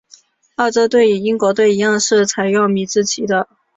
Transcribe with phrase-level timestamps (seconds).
[0.55, 3.47] 澳洲队与英国队一样是采用米字旗的。